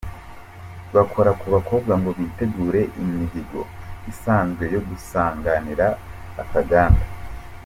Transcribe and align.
Bakora 0.95 1.31
ku 1.39 1.45
bakobwa 1.55 1.93
ngo 1.99 2.09
bitegure 2.17 2.81
imihigo 3.01 3.61
isanzwe 4.11 4.63
yo 4.73 4.81
gusanganira 4.87 5.87
Akaganda. 6.41 7.05